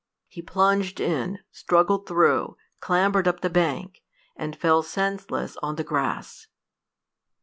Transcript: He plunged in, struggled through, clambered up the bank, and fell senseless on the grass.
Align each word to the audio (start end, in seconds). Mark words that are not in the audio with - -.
He 0.27 0.41
plunged 0.41 0.99
in, 0.99 1.37
struggled 1.51 2.07
through, 2.07 2.57
clambered 2.79 3.27
up 3.27 3.41
the 3.41 3.51
bank, 3.51 4.01
and 4.35 4.55
fell 4.55 4.81
senseless 4.81 5.57
on 5.57 5.75
the 5.75 5.83
grass. 5.83 6.47